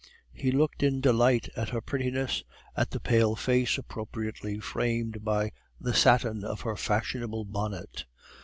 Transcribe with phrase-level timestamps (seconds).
[0.33, 2.43] He looked in delight at her prettiness,
[2.75, 8.05] at the pale face appropriately framed by the satin of her fashionable bonnet.